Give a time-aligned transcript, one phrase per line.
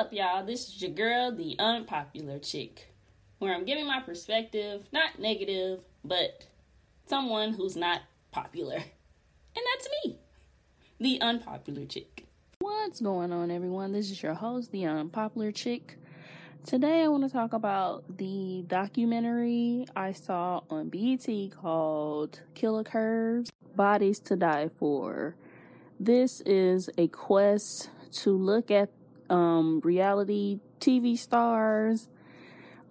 [0.00, 0.42] up, y'all?
[0.42, 2.90] This is your girl, the unpopular chick,
[3.38, 6.46] where I'm giving my perspective, not negative, but
[7.04, 8.00] someone who's not
[8.30, 8.76] popular.
[8.76, 10.18] And that's me,
[10.98, 12.24] the unpopular chick.
[12.60, 13.92] What's going on, everyone?
[13.92, 15.98] This is your host, the unpopular chick.
[16.64, 21.28] Today, I want to talk about the documentary I saw on BET
[21.60, 25.34] called Killer Curves Bodies to Die For.
[25.98, 28.88] This is a quest to look at
[29.30, 32.08] um, reality TV stars.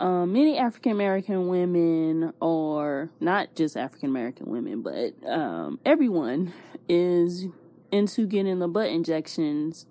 [0.00, 6.52] Um, many African American women, or not just African American women, but um, everyone
[6.88, 7.46] is
[7.90, 9.86] into getting the butt injections,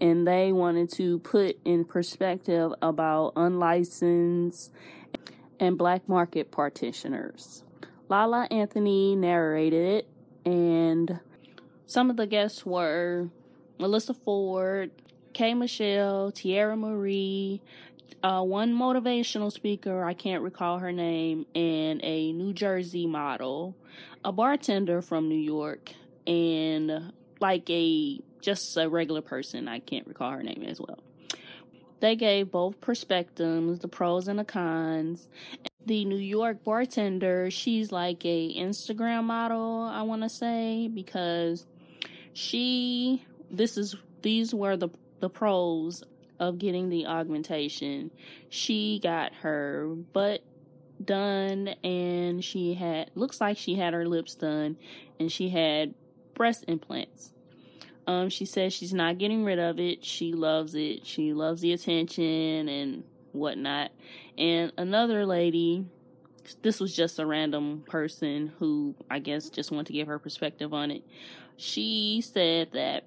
[0.00, 4.72] and they wanted to put in perspective about unlicensed
[5.60, 7.62] and black market practitioners.
[8.08, 10.08] Lala Anthony narrated it,
[10.50, 11.20] and
[11.86, 13.28] some of the guests were
[13.78, 14.90] Melyssa Ford,
[15.34, 15.52] K.
[15.52, 17.60] Michelle, Tierra Marie,
[18.22, 23.76] uh, one motivational speaker, I can't recall her name, and a New Jersey model,
[24.24, 25.92] a bartender from New York,
[26.26, 31.00] and like a just a regular person, I can't recall her name as well.
[32.00, 35.28] They gave both perspectives, the pros and the cons.
[35.86, 41.66] The New York bartender, she's like a Instagram model, I want to say, because
[42.32, 44.88] she this is these were the
[45.24, 46.04] the pros
[46.38, 48.10] of getting the augmentation.
[48.50, 50.42] She got her butt
[51.02, 54.76] done and she had looks like she had her lips done
[55.18, 55.94] and she had
[56.34, 57.32] breast implants.
[58.06, 60.04] Um she says she's not getting rid of it.
[60.04, 61.06] She loves it.
[61.06, 63.92] She loves the attention and whatnot.
[64.36, 65.86] And another lady
[66.60, 70.74] this was just a random person who I guess just wanted to give her perspective
[70.74, 71.02] on it.
[71.56, 73.04] She said that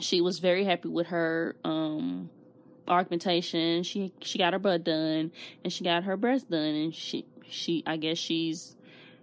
[0.00, 2.30] she was very happy with her um
[2.86, 3.82] augmentation.
[3.82, 5.32] She she got her butt done
[5.64, 8.76] and she got her breast done and she she I guess she's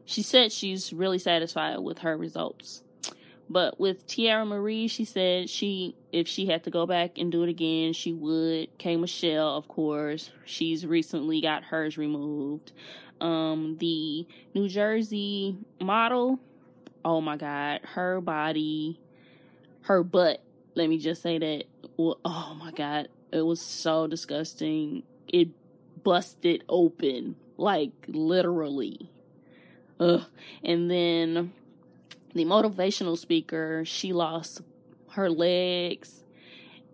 [0.05, 2.83] she said she's really satisfied with her results.
[3.47, 7.43] But with Tiara Marie, she said she if she had to go back and do
[7.43, 8.75] it again, she would.
[8.77, 12.71] K Michelle, of course, she's recently got hers removed.
[13.21, 16.39] Um, the New Jersey model,
[17.03, 18.99] oh my god, her body,
[19.81, 20.41] her butt
[20.75, 21.63] let me just say that.
[21.97, 25.03] Well, oh my god, it was so disgusting.
[25.27, 25.49] It
[26.03, 29.09] busted open, like literally.
[29.99, 30.23] Ugh.
[30.63, 31.53] And then
[32.33, 34.61] the motivational speaker, she lost
[35.11, 36.23] her legs.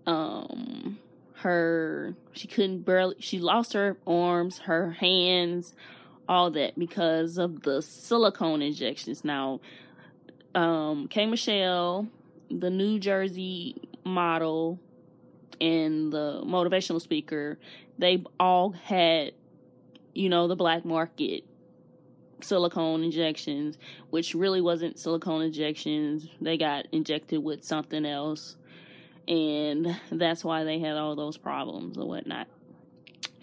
[0.06, 1.00] Um,
[1.36, 3.16] her she couldn't barely.
[3.20, 5.74] She lost her arms, her hands,
[6.30, 9.26] all that because of the silicone injections.
[9.26, 9.60] Now,
[10.54, 12.08] um, K Michelle
[12.60, 14.80] the New Jersey model
[15.60, 17.60] and the motivational speaker,
[17.98, 19.34] they all had,
[20.14, 21.44] you know, the black market
[22.42, 23.78] silicone injections,
[24.10, 26.28] which really wasn't silicone injections.
[26.42, 28.58] They got injected with something else.
[29.28, 32.48] And that's why they had all those problems and whatnot.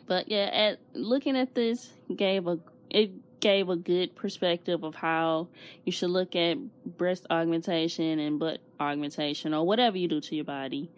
[0.06, 2.58] But yeah, at looking at this gave a
[2.90, 5.48] it gave a good perspective of how
[5.84, 6.56] you should look at
[6.98, 10.90] breast augmentation and butt augmentation or whatever you do to your body.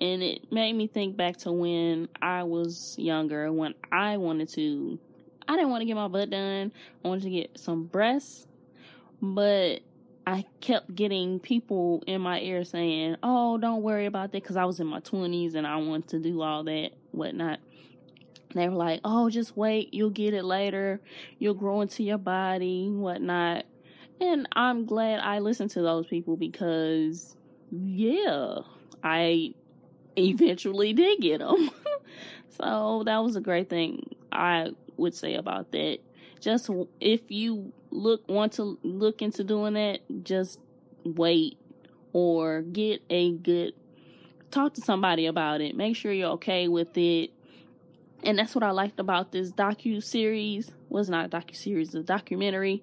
[0.00, 4.98] And it made me think back to when I was younger, when I wanted to,
[5.46, 6.72] I didn't want to get my butt done.
[7.04, 8.46] I wanted to get some breasts,
[9.20, 9.80] but
[10.26, 14.64] I kept getting people in my ear saying, "Oh, don't worry about that," because I
[14.64, 17.58] was in my twenties and I wanted to do all that, whatnot
[18.54, 21.00] they were like, oh, just wait, you'll get it later,
[21.38, 23.64] you'll grow into your body, whatnot.
[24.20, 27.36] And I'm glad I listened to those people because,
[27.70, 28.58] yeah,
[29.02, 29.54] I
[30.16, 31.70] eventually did get them.
[32.60, 35.98] so that was a great thing I would say about that.
[36.40, 36.70] Just
[37.00, 40.58] if you look want to look into doing that, just
[41.04, 41.58] wait
[42.12, 43.74] or get a good
[44.50, 45.76] talk to somebody about it.
[45.76, 47.30] Make sure you're okay with it
[48.22, 50.70] and that's what I liked about this docu series.
[50.90, 52.82] Was not a docu series, a documentary.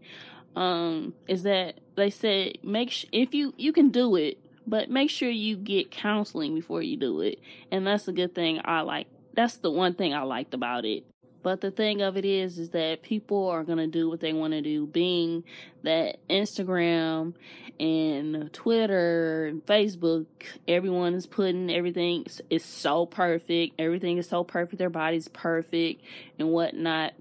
[0.55, 5.09] Um, is that they said make sh- if you you can do it, but make
[5.09, 7.39] sure you get counseling before you do it,
[7.71, 8.59] and that's a good thing.
[8.65, 9.07] I like.
[9.35, 11.05] That's the one thing I liked about it.
[11.43, 14.53] But the thing of it is, is that people are gonna do what they want
[14.53, 14.85] to do.
[14.85, 15.43] Being
[15.83, 17.35] that Instagram
[17.79, 20.25] and Twitter and Facebook,
[20.67, 23.75] everyone is putting everything is so perfect.
[23.79, 24.79] Everything is so perfect.
[24.79, 26.01] Their body's perfect
[26.39, 27.13] and whatnot.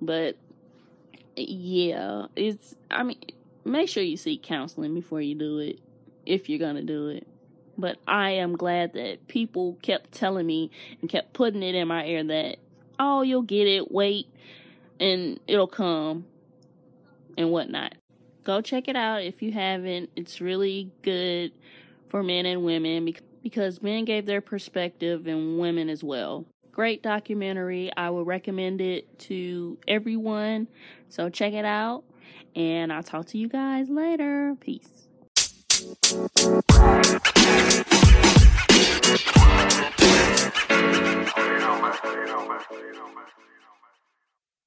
[0.00, 0.36] But
[1.36, 2.74] yeah, it's.
[2.90, 3.18] I mean,
[3.64, 5.80] make sure you seek counseling before you do it,
[6.26, 7.26] if you're gonna do it.
[7.78, 10.70] But I am glad that people kept telling me
[11.00, 12.58] and kept putting it in my ear that,
[12.98, 14.26] oh, you'll get it, wait,
[14.98, 16.26] and it'll come
[17.38, 17.94] and whatnot.
[18.44, 20.10] Go check it out if you haven't.
[20.16, 21.52] It's really good
[22.08, 27.90] for men and women because men gave their perspective and women as well great documentary.
[27.96, 30.68] I would recommend it to everyone.
[31.08, 32.04] So check it out.
[32.56, 34.56] And I'll talk to you guys later.
[34.60, 35.00] Peace.